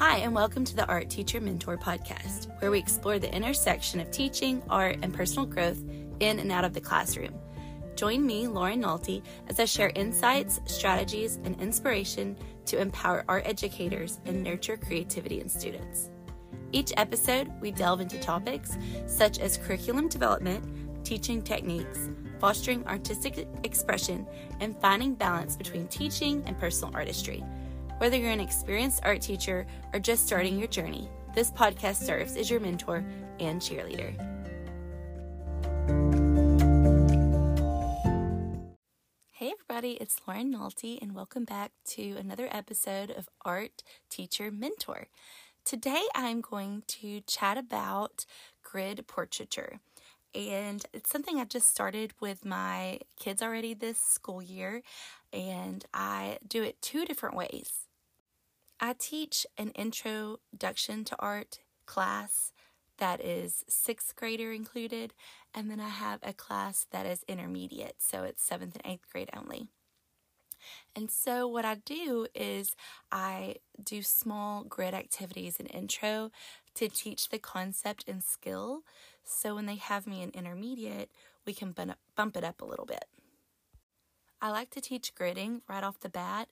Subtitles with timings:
[0.00, 4.10] Hi, and welcome to the Art Teacher Mentor Podcast, where we explore the intersection of
[4.10, 5.78] teaching, art, and personal growth
[6.20, 7.34] in and out of the classroom.
[7.96, 12.34] Join me, Lauren Nalty, as I share insights, strategies, and inspiration
[12.64, 16.08] to empower art educators and nurture creativity in students.
[16.72, 22.08] Each episode, we delve into topics such as curriculum development, teaching techniques,
[22.38, 24.26] fostering artistic expression,
[24.60, 27.44] and finding balance between teaching and personal artistry.
[28.00, 32.48] Whether you're an experienced art teacher or just starting your journey, this podcast serves as
[32.48, 33.04] your mentor
[33.40, 34.16] and cheerleader.
[39.32, 45.08] Hey, everybody, it's Lauren Nalty, and welcome back to another episode of Art Teacher Mentor.
[45.66, 48.24] Today, I'm going to chat about
[48.62, 49.78] grid portraiture.
[50.34, 54.80] And it's something I just started with my kids already this school year,
[55.34, 57.88] and I do it two different ways.
[58.82, 62.52] I teach an introduction to art class
[62.96, 65.12] that is sixth grader included,
[65.54, 69.28] and then I have a class that is intermediate, so it's seventh and eighth grade
[69.36, 69.68] only.
[70.96, 72.74] And so, what I do is
[73.12, 76.30] I do small grid activities in intro
[76.74, 78.82] to teach the concept and skill.
[79.24, 81.10] So, when they have me in intermediate,
[81.46, 81.74] we can
[82.16, 83.04] bump it up a little bit.
[84.40, 86.48] I like to teach gridding right off the bat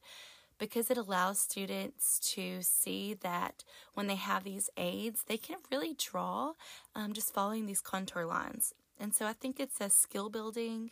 [0.59, 3.65] because it allows students to see that
[3.95, 6.53] when they have these aids, they can really draw
[6.95, 8.75] um, just following these contour lines.
[9.01, 10.91] And so I think it's a skill building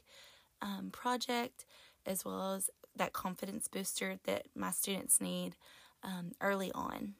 [0.62, 1.66] um, project
[2.06, 5.56] as well as that confidence booster that my students need
[6.02, 7.14] um, early on.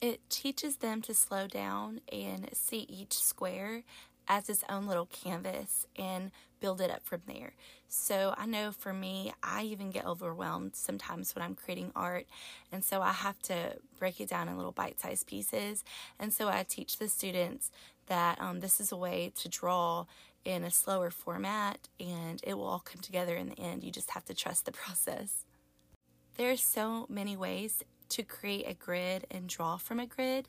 [0.00, 3.84] It teaches them to slow down and see each square
[4.28, 6.30] as its own little canvas and
[6.60, 7.52] build it up from there.
[7.88, 12.26] So I know for me, I even get overwhelmed sometimes when I'm creating art.
[12.72, 15.84] And so I have to break it down in little bite sized pieces.
[16.18, 17.70] And so I teach the students
[18.06, 20.06] that um, this is a way to draw
[20.44, 23.82] in a slower format and it will all come together in the end.
[23.82, 25.44] You just have to trust the process.
[26.36, 30.48] There are so many ways to create a grid and draw from a grid.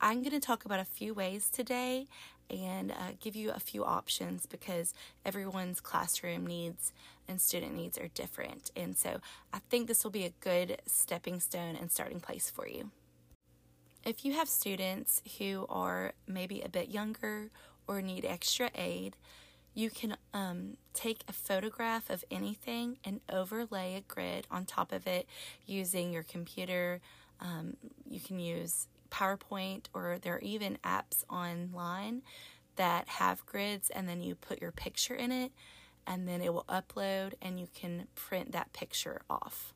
[0.00, 2.06] I'm going to talk about a few ways today
[2.50, 4.94] and uh, give you a few options because
[5.24, 6.92] everyone's classroom needs
[7.28, 8.70] and student needs are different.
[8.76, 9.20] And so
[9.52, 12.90] I think this will be a good stepping stone and starting place for you.
[14.04, 17.50] If you have students who are maybe a bit younger
[17.86, 19.14] or need extra aid,
[19.74, 25.06] you can um, take a photograph of anything and overlay a grid on top of
[25.06, 25.26] it
[25.66, 27.00] using your computer.
[27.40, 27.76] Um,
[28.08, 32.22] you can use PowerPoint, or there are even apps online
[32.76, 35.52] that have grids, and then you put your picture in it,
[36.06, 39.74] and then it will upload, and you can print that picture off.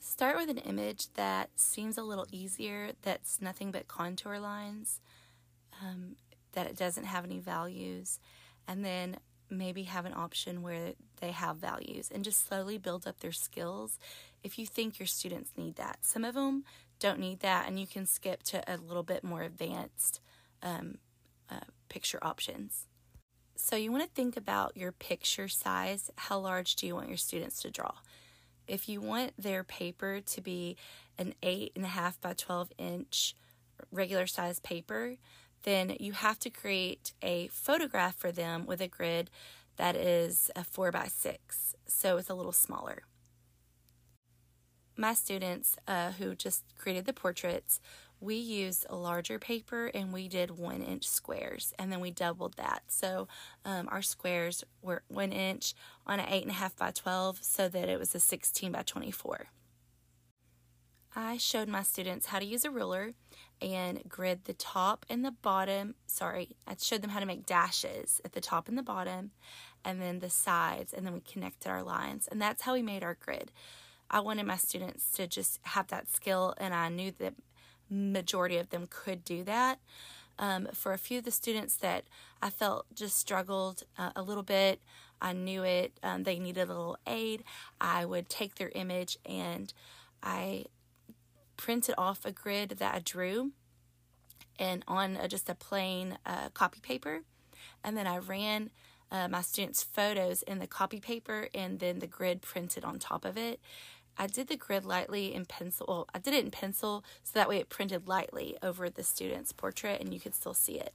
[0.00, 5.00] Start with an image that seems a little easier, that's nothing but contour lines,
[5.82, 6.16] um,
[6.52, 8.18] that it doesn't have any values,
[8.66, 9.16] and then
[9.50, 13.98] maybe have an option where they have values and just slowly build up their skills
[14.42, 15.98] if you think your students need that.
[16.02, 16.64] Some of them
[16.98, 20.20] don't need that, and you can skip to a little bit more advanced
[20.62, 20.98] um,
[21.50, 22.86] uh, picture options.
[23.56, 26.10] So, you want to think about your picture size.
[26.16, 27.92] How large do you want your students to draw?
[28.66, 30.76] If you want their paper to be
[31.18, 33.34] an 8.5 by 12 inch
[33.90, 35.16] regular size paper,
[35.64, 39.30] then you have to create a photograph for them with a grid
[39.76, 43.02] that is a 4 by 6 so it's a little smaller
[44.98, 47.80] my students uh, who just created the portraits,
[48.20, 52.54] we used a larger paper and we did one inch squares and then we doubled
[52.56, 52.82] that.
[52.88, 53.28] So
[53.64, 55.74] um, our squares were one inch
[56.06, 58.82] on an eight and a half by 12 so that it was a 16 by
[58.82, 59.46] 24.
[61.14, 63.12] I showed my students how to use a ruler
[63.62, 65.94] and grid the top and the bottom.
[66.06, 69.30] Sorry, I showed them how to make dashes at the top and the bottom
[69.84, 72.28] and then the sides, and then we connected our lines.
[72.28, 73.52] And that's how we made our grid.
[74.10, 77.34] I wanted my students to just have that skill, and I knew that
[77.90, 79.78] majority of them could do that.
[80.38, 82.04] Um, for a few of the students that
[82.40, 84.80] I felt just struggled uh, a little bit,
[85.20, 87.42] I knew it, um, they needed a little aid.
[87.80, 89.72] I would take their image and
[90.22, 90.66] I
[91.56, 93.50] printed off a grid that I drew
[94.58, 97.22] and on a, just a plain uh, copy paper.
[97.82, 98.70] And then I ran
[99.10, 103.24] uh, my students' photos in the copy paper and then the grid printed on top
[103.24, 103.60] of it.
[104.18, 105.86] I did the grid lightly in pencil.
[105.88, 109.52] Well, I did it in pencil so that way it printed lightly over the student's
[109.52, 110.92] portrait and you could still see it.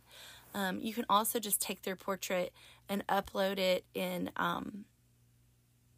[0.53, 2.53] Um, you can also just take their portrait
[2.87, 4.85] and upload it in um,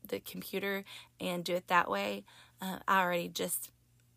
[0.08, 0.84] the computer
[1.20, 2.24] and do it that way.
[2.62, 3.72] Uh, I already just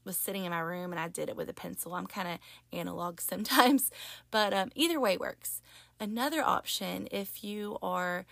[0.05, 1.95] was sitting in my room and I did it with a pencil.
[1.95, 2.39] I'm kind of
[2.73, 3.91] analog sometimes,
[4.31, 5.61] but um, either way works.
[6.01, 8.25] Another option, if you are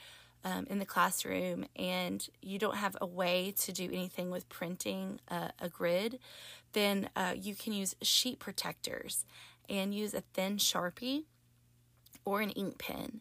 [0.45, 5.21] um, in the classroom and you don't have a way to do anything with printing
[5.29, 6.19] a, a grid,
[6.73, 9.25] then uh, you can use sheet protectors
[9.69, 11.25] and use a thin Sharpie
[12.25, 13.21] or an ink pen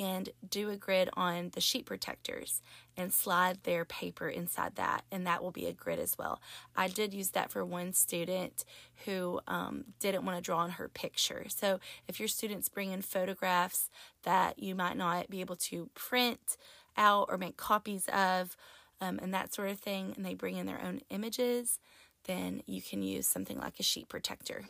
[0.00, 2.62] and do a grid on the sheet protectors
[2.96, 6.40] and slide their paper inside that, and that will be a grid as well.
[6.76, 8.64] I did use that for one student
[9.04, 11.46] who um, didn't want to draw on her picture.
[11.48, 13.90] So, if your students bring in photographs
[14.22, 16.56] that you might not be able to print
[16.96, 18.56] out or make copies of,
[19.00, 21.80] um, and that sort of thing, and they bring in their own images,
[22.24, 24.64] then you can use something like a sheet protector.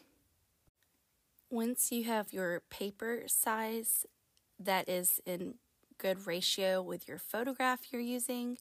[1.50, 4.06] Once you have your paper size
[4.64, 5.54] that is in
[5.98, 8.58] good ratio with your photograph you're using,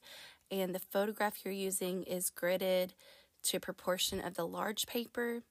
[0.50, 2.90] and the photograph you're using is gridded
[3.44, 5.42] to proportion of the large paper,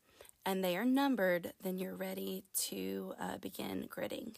[0.45, 4.35] and they are numbered, then you're ready to uh, begin gridding.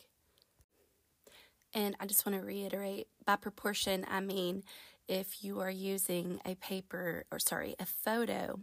[1.73, 4.63] And I just want to reiterate by proportion, I mean
[5.07, 8.59] if you are using a paper, or sorry, a photo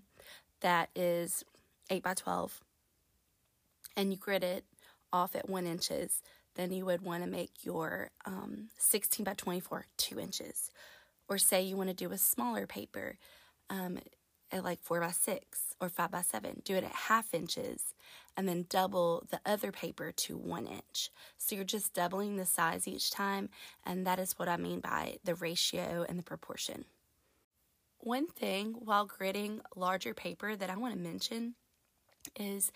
[0.60, 1.44] that is
[1.90, 2.60] 8 by 12
[3.96, 4.64] and you grid it
[5.12, 6.22] off at 1 inches,
[6.60, 10.70] then you would want to make your um, 16 by 24 2 inches.
[11.28, 13.16] Or say you want to do a smaller paper
[13.70, 13.98] um,
[14.52, 16.60] at like 4 by 6 or 5 by 7.
[16.64, 17.94] Do it at half inches
[18.36, 21.10] and then double the other paper to 1 inch.
[21.38, 23.48] So you're just doubling the size each time,
[23.84, 26.84] and that is what I mean by the ratio and the proportion.
[27.98, 31.54] One thing while gridding larger paper that I want to mention
[32.38, 32.72] is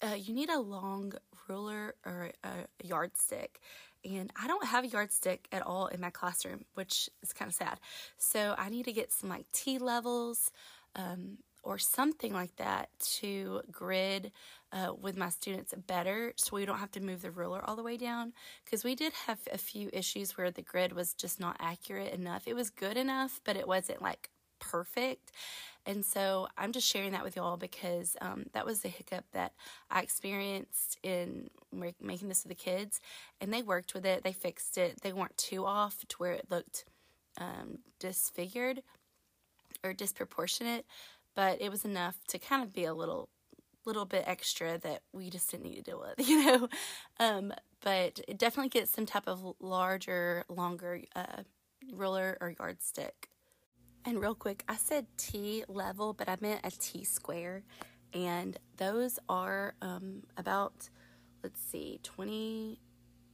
[0.00, 1.14] uh, you need a long
[1.48, 3.60] ruler or a yardstick.
[4.04, 7.54] And I don't have a yardstick at all in my classroom, which is kind of
[7.54, 7.80] sad.
[8.16, 10.50] So I need to get some like T levels
[10.94, 14.32] um, or something like that to grid
[14.72, 17.82] uh, with my students better so we don't have to move the ruler all the
[17.82, 18.32] way down.
[18.64, 22.46] Because we did have a few issues where the grid was just not accurate enough.
[22.46, 24.30] It was good enough, but it wasn't like
[24.60, 25.32] perfect.
[25.88, 29.54] And so I'm just sharing that with y'all because um, that was the hiccup that
[29.90, 33.00] I experienced in making this with the kids.
[33.40, 35.00] And they worked with it, they fixed it.
[35.00, 36.84] They weren't too off to where it looked
[37.40, 38.82] um, disfigured
[39.82, 40.84] or disproportionate,
[41.34, 43.30] but it was enough to kind of be a little
[43.86, 46.68] little bit extra that we just didn't need to deal with, you know.
[47.18, 51.44] Um, but it definitely get some type of larger, longer uh,
[51.94, 53.30] ruler or yardstick.
[54.08, 57.62] And real quick, I said T level, but I meant a T square.
[58.14, 60.88] And those are um, about,
[61.42, 62.80] let's see, 20,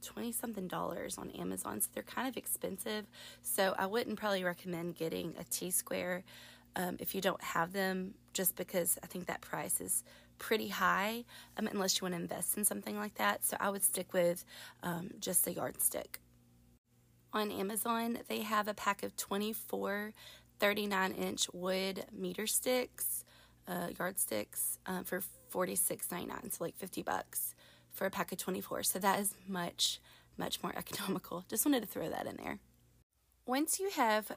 [0.01, 1.79] 20 something dollars on Amazon.
[1.79, 3.05] So they're kind of expensive.
[3.41, 6.25] So I wouldn't probably recommend getting a T square
[6.75, 10.03] um, if you don't have them, just because I think that price is
[10.39, 11.23] pretty high
[11.55, 13.45] um, unless you want to invest in something like that.
[13.45, 14.43] So I would stick with
[14.83, 16.19] um, just a yardstick.
[17.31, 20.13] On Amazon, they have a pack of 24
[20.59, 23.25] 39 inch wood meter sticks,
[23.67, 25.21] uh, yardsticks uh, for
[25.51, 27.55] $46.99, so like 50 bucks
[27.91, 28.83] for a pack of 24.
[28.83, 29.99] So that is much,
[30.37, 31.45] much more economical.
[31.49, 32.59] Just wanted to throw that in there.
[33.45, 34.31] Once you have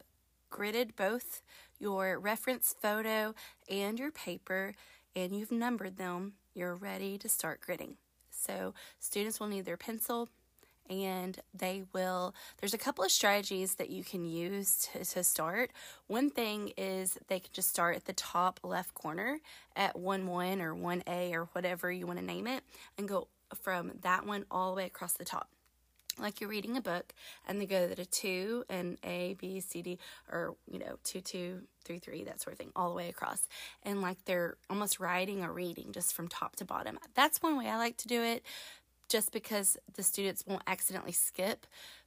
[0.50, 1.42] gridded both
[1.78, 3.34] your reference photo
[3.68, 4.74] and your paper
[5.14, 7.94] and you've numbered them, you're ready to start gridding.
[8.30, 10.28] So students will need their pencil,
[10.88, 15.70] and they will there's a couple of strategies that you can use to, to start.
[16.06, 19.40] One thing is they can just start at the top left corner
[19.76, 22.62] at 1 1 or 1a or whatever you want to name it
[22.96, 25.48] and go from that one all the way across the top.
[26.20, 27.14] Like you're reading a book
[27.46, 29.98] and they go to 2 and a b c d
[30.30, 33.46] or you know 2 2 3 3 that sort of thing all the way across.
[33.84, 36.98] And like they're almost writing or reading just from top to bottom.
[37.14, 38.42] That's one way i like to do it
[39.08, 41.66] just because the students won't accidentally skip.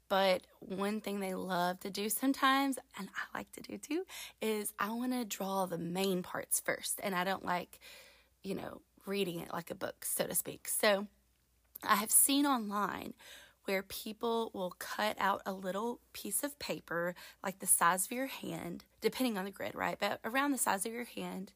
[0.10, 4.04] But one thing they love to do sometimes, and I like to do too,
[4.42, 7.00] is I want to draw the main parts first.
[7.02, 7.80] And I don't like,
[8.44, 10.68] you know, reading it like a book, so to speak.
[10.68, 11.08] So
[11.84, 13.14] I have seen online
[13.66, 18.28] where people will cut out a little piece of paper, like the size of your
[18.28, 19.98] hand, depending on the grid, right?
[20.00, 21.54] But around the size of your hand,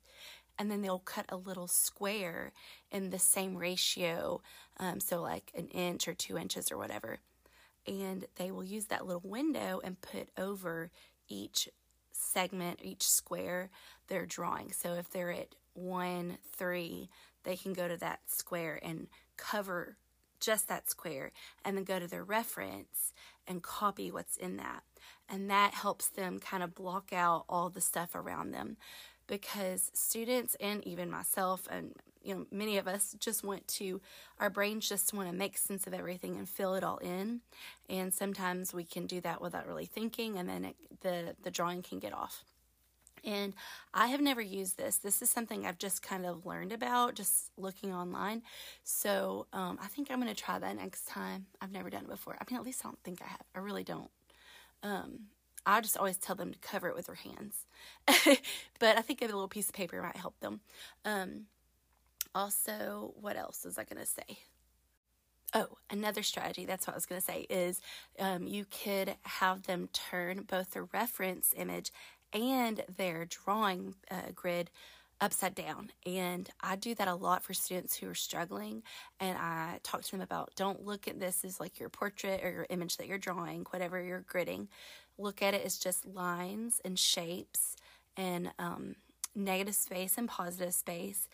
[0.58, 2.52] and then they'll cut a little square
[2.92, 4.42] in the same ratio,
[4.78, 7.20] um, so like an inch or two inches or whatever.
[7.88, 10.92] And they will use that little window and put over
[11.28, 11.70] each
[12.12, 13.70] segment, each square
[14.08, 14.72] they're drawing.
[14.72, 17.10] So if they're at one, three,
[17.44, 19.08] they can go to that square and
[19.38, 19.98] cover
[20.40, 21.32] just that square
[21.64, 23.14] and then go to their reference
[23.48, 24.84] and copy what's in that.
[25.30, 28.78] And that helps them kind of block out all the stuff around them
[29.28, 34.02] because students and even myself and you know many of us just want to
[34.40, 37.42] our brains just want to make sense of everything and fill it all in
[37.90, 41.82] and sometimes we can do that without really thinking and then it, the the drawing
[41.82, 42.44] can get off
[43.26, 43.54] and
[43.94, 44.98] I have never used this.
[44.98, 48.44] This is something I've just kind of learned about just looking online.
[48.84, 51.48] So um, I think I'm going to try that next time.
[51.60, 52.38] I've never done it before.
[52.40, 53.42] I mean, at least I don't think I have.
[53.56, 54.12] I really don't.
[54.84, 55.22] Um,
[55.66, 57.66] I just always tell them to cover it with their hands.
[58.80, 60.62] but I think a little piece of paper might help them.
[61.04, 61.46] Um,
[62.34, 64.40] also, what else was I going to say?
[65.54, 67.80] Oh, another strategy, that's what I was going to say, is
[68.20, 71.92] um, you could have them turn both the reference image
[72.34, 74.70] and their drawing uh, grid
[75.22, 75.92] upside down.
[76.06, 78.84] And I do that a lot for students who are struggling.
[79.20, 82.52] And I talk to them about don't look at this as like your portrait or
[82.52, 84.68] your image that you're drawing, whatever you're gridding.
[85.18, 87.76] Look at it as just lines and shapes
[88.18, 88.96] and um,
[89.36, 91.28] negative space and positive space.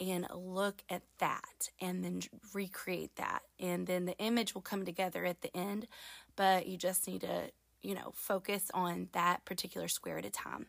[0.00, 2.20] And look at that and then
[2.54, 3.42] recreate that.
[3.58, 5.88] And then the image will come together at the end,
[6.36, 7.50] but you just need to
[7.82, 10.66] you know, focus on that particular square at a time.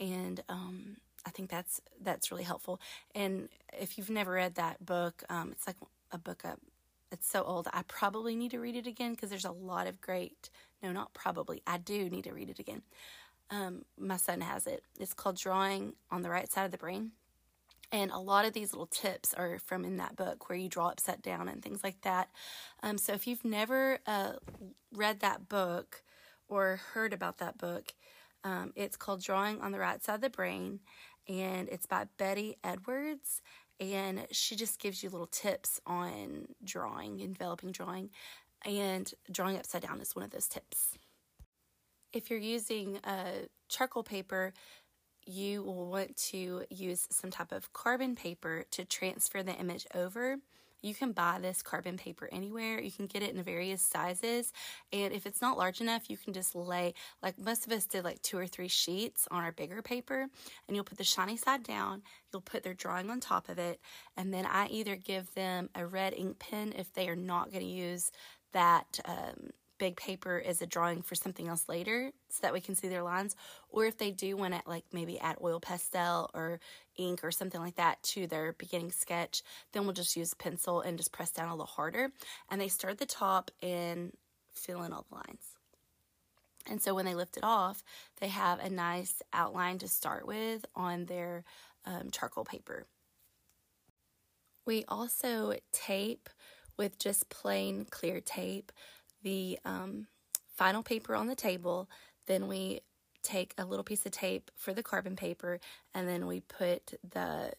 [0.00, 0.96] And um,
[1.26, 2.80] I think that's that's really helpful.
[3.14, 3.48] And
[3.78, 5.76] if you've never read that book, um, it's like
[6.12, 6.44] a book.
[7.18, 7.68] It's so old.
[7.72, 10.50] I probably need to read it again because there's a lot of great.
[10.82, 11.62] No, not probably.
[11.66, 12.82] I do need to read it again.
[13.50, 14.82] Um, my son has it.
[14.98, 17.12] It's called Drawing on the Right Side of the Brain.
[17.90, 20.88] And a lot of these little tips are from in that book where you draw
[20.88, 22.28] upside down and things like that.
[22.82, 24.32] Um, so if you've never uh,
[24.92, 26.02] read that book,
[26.48, 27.92] or heard about that book.
[28.44, 30.80] Um, it's called Drawing on the Right Side of the Brain,
[31.28, 33.42] and it's by Betty Edwards.
[33.80, 38.10] And she just gives you little tips on drawing and developing drawing.
[38.64, 40.98] And drawing upside down is one of those tips.
[42.12, 44.52] If you're using a charcoal paper,
[45.26, 50.38] you will want to use some type of carbon paper to transfer the image over.
[50.82, 52.80] You can buy this carbon paper anywhere.
[52.80, 54.52] You can get it in various sizes.
[54.92, 58.04] And if it's not large enough, you can just lay, like most of us did,
[58.04, 60.28] like two or three sheets on our bigger paper.
[60.66, 62.02] And you'll put the shiny side down.
[62.32, 63.80] You'll put their drawing on top of it.
[64.16, 67.64] And then I either give them a red ink pen if they are not going
[67.64, 68.10] to use
[68.52, 72.74] that um, big paper as a drawing for something else later so that we can
[72.74, 73.36] see their lines.
[73.70, 76.60] Or if they do want to like maybe add oil pastel or
[76.96, 79.42] ink or something like that to their beginning sketch,
[79.72, 82.10] then we'll just use pencil and just press down a little harder.
[82.50, 84.12] And they start at the top and
[84.52, 85.44] fill in all the lines.
[86.70, 87.82] And so when they lift it off,
[88.20, 91.44] they have a nice outline to start with on their
[91.86, 92.86] um, charcoal paper.
[94.66, 96.28] We also tape
[96.76, 98.70] with just plain clear tape
[99.22, 100.06] the um,
[100.54, 101.88] final paper on the table.
[102.26, 102.80] Then we
[103.22, 105.60] take a little piece of tape for the carbon paper
[105.94, 107.52] and then we put the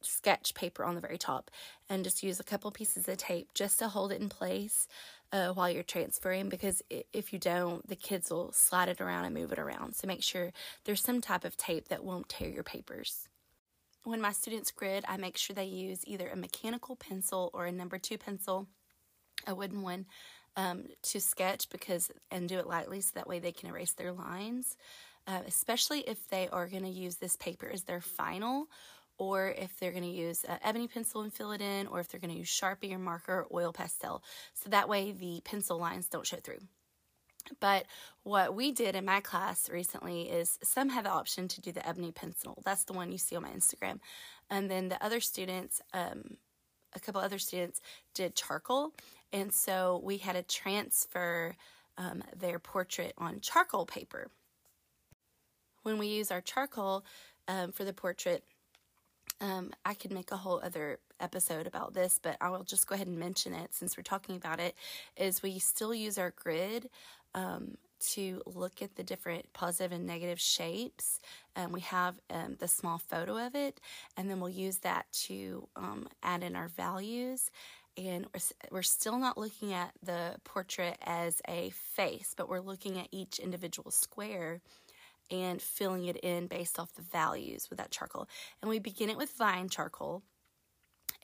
[0.00, 1.50] sketch paper on the very top
[1.88, 4.88] and just use a couple pieces of tape just to hold it in place
[5.32, 6.82] uh, while you're transferring because
[7.12, 9.94] if you don't, the kids will slide it around and move it around.
[9.94, 10.52] So make sure
[10.84, 13.28] there's some type of tape that won't tear your papers.
[14.04, 17.72] When my students grid, I make sure they use either a mechanical pencil or a
[17.72, 18.66] number two pencil,
[19.46, 20.06] a wooden one,
[20.56, 24.12] um, to sketch because and do it lightly so that way they can erase their
[24.12, 24.76] lines,
[25.26, 28.68] uh, especially if they are going to use this paper as their final
[29.18, 32.08] or if they're going to use an ebony pencil and fill it in, or if
[32.08, 34.22] they're going to use Sharpie or marker or oil pastel.
[34.54, 36.58] So that way the pencil lines don't show through.
[37.60, 37.86] But
[38.22, 41.86] what we did in my class recently is some have the option to do the
[41.86, 42.62] ebony pencil.
[42.64, 44.00] That's the one you see on my Instagram.
[44.50, 46.36] And then the other students, um,
[46.94, 47.80] a couple other students
[48.14, 48.92] did charcoal.
[49.32, 51.56] And so we had to transfer
[51.96, 54.30] um, their portrait on charcoal paper.
[55.82, 57.04] When we use our charcoal
[57.48, 58.44] um, for the portrait,
[59.40, 62.94] um, I could make a whole other episode about this, but I will just go
[62.94, 64.76] ahead and mention it since we're talking about it.
[65.16, 66.88] Is we still use our grid
[67.34, 67.76] um,
[68.10, 71.20] to look at the different positive and negative shapes.
[71.56, 73.80] Um, we have um, the small photo of it,
[74.16, 77.50] and then we'll use that to um, add in our values.
[77.96, 78.26] And
[78.70, 83.38] we're, still not looking at the portrait as a face, but we're looking at each
[83.38, 84.60] individual square
[85.30, 88.28] and filling it in based off the values with that charcoal.
[88.62, 90.22] And we begin it with vine charcoal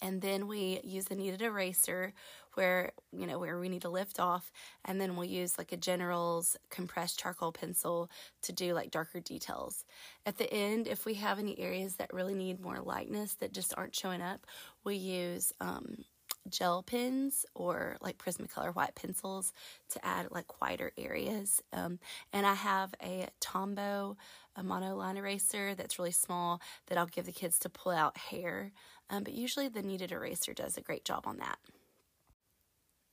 [0.01, 2.13] and then we use the kneaded eraser
[2.55, 4.51] where you know where we need to lift off
[4.85, 8.11] and then we'll use like a general's compressed charcoal pencil
[8.43, 9.85] to do like darker details
[10.27, 13.75] at the end if we have any areas that really need more lightness that just
[13.77, 14.47] aren't showing up
[14.85, 16.05] we use um,
[16.49, 19.53] gel pens or like Prismacolor white pencils
[19.91, 21.63] to add like whiter areas.
[21.73, 21.99] Um,
[22.33, 24.17] and I have a Tombow
[24.59, 28.73] a monoline eraser that's really small that I'll give the kids to pull out hair.
[29.09, 31.59] Um, but usually the kneaded eraser does a great job on that.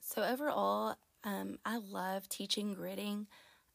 [0.02, 3.28] So overall, um, I love teaching gridding.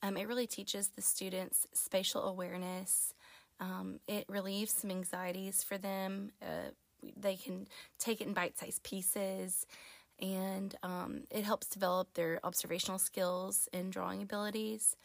[0.03, 3.15] Um, it really teaches the students spatial awareness.
[3.61, 6.33] Um, it relieves some anxieties for them.
[6.43, 6.71] Uh,
[7.17, 7.67] they can
[7.99, 9.67] take it in bite sized pieces,
[10.21, 14.97] and um, it helps develop their observational skills and drawing abilities.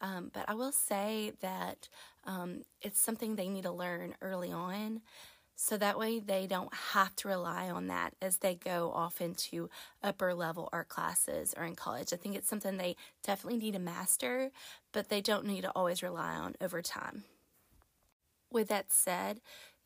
[0.00, 1.88] Um, but I will say that
[2.24, 5.00] um, it's something they need to learn early on.
[5.54, 9.70] So that way they don't have to rely on that as they go off into
[10.02, 12.12] upper level art classes or in college.
[12.12, 14.50] I think it's something they definitely need to master,
[14.92, 17.24] but they don't need to always rely on over time.
[18.50, 19.40] With that said,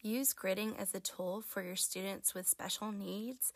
[0.07, 3.53] use gridding as a tool for your students with special needs.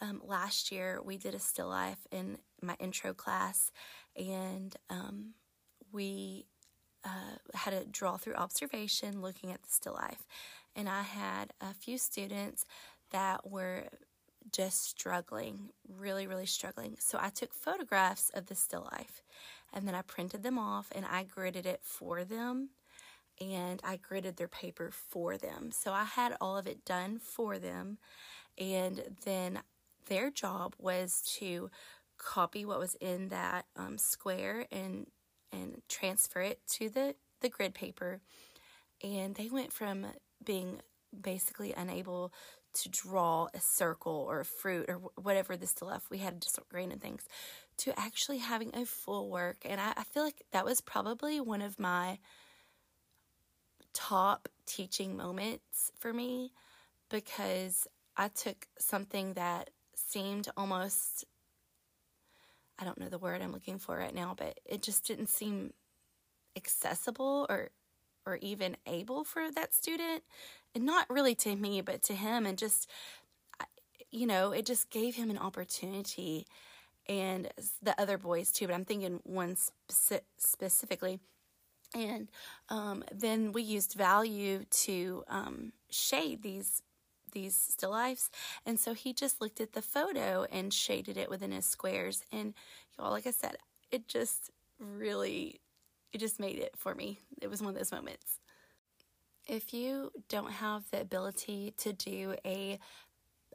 [0.00, 3.70] Um, last year, we did a still life in my intro class,
[4.16, 5.34] and um,
[5.92, 6.46] we
[7.04, 10.26] uh, had a draw through observation looking at the still life.
[10.76, 12.64] And I had a few students
[13.10, 13.84] that were
[14.52, 16.96] just struggling, really, really struggling.
[16.98, 19.22] So I took photographs of the still life
[19.72, 22.70] and then I printed them off and I gridded it for them
[23.40, 25.70] and I gridded their paper for them.
[25.72, 27.98] So I had all of it done for them
[28.58, 29.60] and then
[30.06, 31.70] their job was to
[32.18, 35.06] copy what was in that um, square and
[35.52, 38.20] and transfer it to the, the grid paper.
[39.02, 40.06] And they went from
[40.44, 40.80] being
[41.22, 42.32] basically unable
[42.82, 46.10] to draw a circle or a fruit or whatever the left.
[46.10, 47.22] We had just random things
[47.78, 49.58] to actually having a full work.
[49.64, 52.18] And I, I feel like that was probably one of my
[53.94, 56.52] top teaching moments for me
[57.08, 57.86] because
[58.16, 61.24] I took something that seemed almost
[62.78, 65.72] I don't know the word I'm looking for right now, but it just didn't seem
[66.56, 67.70] accessible or
[68.26, 70.22] or even able for that student.
[70.74, 72.46] And not really to me but to him.
[72.46, 72.90] And just
[74.10, 76.46] you know it just gave him an opportunity
[77.08, 77.48] and
[77.82, 78.66] the other boys too.
[78.66, 81.20] But i'm thinking one speci- specifically
[81.94, 82.28] and
[82.68, 86.82] um, then we used value to um, shade these
[87.32, 88.30] these still lifes.
[88.64, 92.22] And so he just looked at the photo and shaded it within his squares.
[92.32, 92.54] And
[92.96, 93.56] y'all, like I said,
[93.90, 95.60] it just really,
[96.12, 97.18] it just made it for me.
[97.42, 98.38] It was one of those moments.
[99.46, 102.78] If you don't have the ability to do a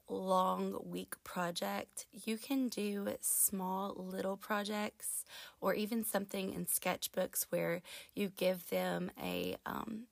[0.09, 5.25] long week project, you can do small little projects
[5.61, 7.81] or even something in sketchbooks where
[8.15, 10.03] you give them a um,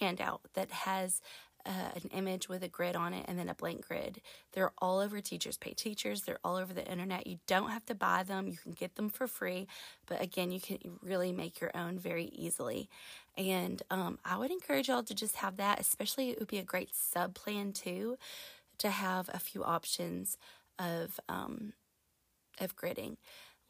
[0.00, 1.20] handout that has
[1.66, 4.20] uh, an image with a grid on it and then a blank grid.
[4.52, 6.22] They're all over Teachers Pay Teachers.
[6.22, 7.26] They're all over the internet.
[7.26, 8.48] You don't have to buy them.
[8.48, 9.66] You can get them for free.
[10.06, 12.88] But again, you can really make your own very easily.
[13.36, 16.64] And um, I would encourage y'all to just have that, especially it would be a
[16.64, 18.18] great sub plan too,
[18.78, 20.38] to have a few options
[20.78, 21.72] of um,
[22.60, 23.16] of gridding.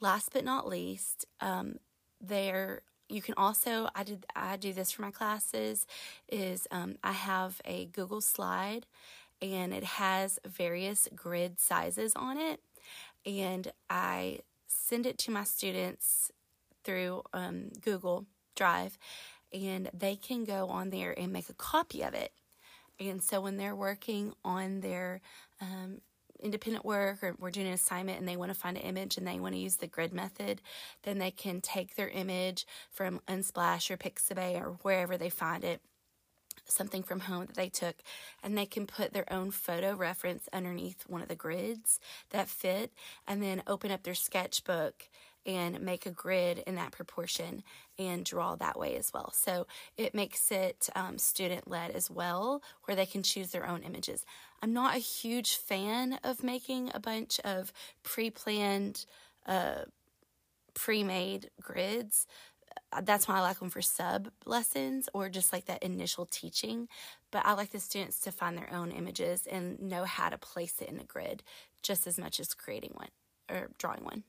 [0.01, 1.79] Last but not least, um,
[2.21, 5.87] there you can also I did I do this for my classes
[6.29, 8.87] is um, I have a Google slide
[9.43, 12.61] and it has various grid sizes on it
[13.27, 16.31] and I send it to my students
[16.83, 18.99] through um, Google Drive
[19.53, 22.33] and they can go on there and make a copy of it.
[23.01, 25.21] And so when they're working on their
[25.61, 26.01] um,
[26.41, 29.27] independent work or we're doing an assignment and they want to find an image and
[29.27, 30.61] they want to use the grid method,
[31.03, 35.81] then they can take their image from Unsplash or Pixabay or wherever they find it,
[36.67, 37.97] something from home that they took,
[38.43, 41.99] and they can put their own photo reference underneath one of the grids
[42.31, 42.93] that fit
[43.27, 45.09] and then open up their sketchbook
[45.47, 47.63] and make a grid in that proportion
[47.99, 49.33] and draw that way as well.
[49.33, 53.83] So it makes it um, student led as well, where they can choose their own
[53.83, 54.25] images.
[54.63, 59.05] I'm not a huge fan of making a bunch of pre planned,
[59.47, 59.85] uh,
[60.73, 62.27] pre made grids.
[63.03, 66.89] That's why I like them for sub lessons or just like that initial teaching.
[67.31, 70.81] But I like the students to find their own images and know how to place
[70.81, 71.43] it in a grid
[71.83, 73.09] just as much as creating one
[73.51, 74.25] or drawing one.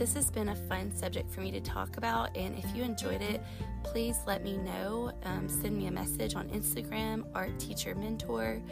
[0.00, 3.20] This has been a fun subject for me to talk about, and if you enjoyed
[3.20, 3.42] it,
[3.82, 5.12] please let me know.
[5.24, 8.62] Um, send me a message on Instagram, Art Teacher Mentor,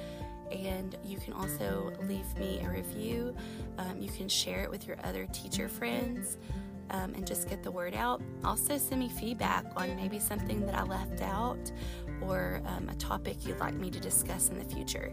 [0.50, 3.36] and you can also leave me a review.
[3.76, 6.38] Um, you can share it with your other teacher friends.
[6.90, 8.22] Um, and just get the word out.
[8.42, 11.70] Also, send me feedback on maybe something that I left out
[12.22, 15.12] or um, a topic you'd like me to discuss in the future.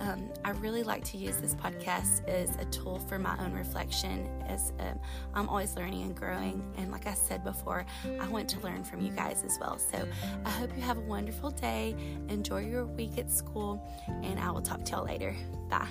[0.00, 4.28] Um, I really like to use this podcast as a tool for my own reflection,
[4.46, 4.98] as um,
[5.34, 6.64] I'm always learning and growing.
[6.76, 7.86] And like I said before,
[8.20, 9.78] I want to learn from you guys as well.
[9.78, 10.06] So
[10.44, 11.94] I hope you have a wonderful day.
[12.28, 13.80] Enjoy your week at school,
[14.22, 15.34] and I will talk to y'all later.
[15.70, 15.88] Bye.